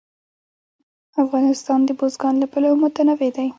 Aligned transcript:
افغانستان 1.23 1.79
د 1.85 1.89
بزګان 1.99 2.35
له 2.41 2.47
پلوه 2.51 2.77
متنوع 2.81 3.29
دی. 3.35 3.47